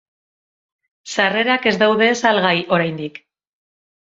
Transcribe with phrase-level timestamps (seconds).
[1.15, 3.25] Sarrerak ez daude salgai oraindik.